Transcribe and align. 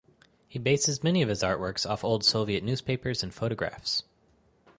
He 0.47 0.57
bases 0.57 1.03
many 1.03 1.21
of 1.21 1.29
his 1.29 1.43
artworks 1.43 1.87
off 1.87 2.03
old 2.03 2.23
Soviet 2.23 2.63
newspapers 2.63 3.21
and 3.21 3.31
photographs. 3.31 4.01